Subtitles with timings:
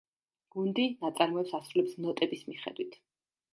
[0.55, 3.01] გუნდი ნაწარმოებს ასრულებს ნოტების მიხედვით.